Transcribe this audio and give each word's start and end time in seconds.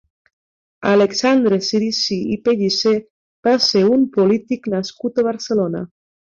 Alexandre 0.91 1.59
Cirici 1.67 2.17
i 2.35 2.37
Pellicer 2.49 2.95
va 3.49 3.53
ser 3.67 3.83
un 3.97 4.09
polític 4.17 4.71
nascut 4.77 5.23
a 5.25 5.29
Barcelona. 5.31 5.85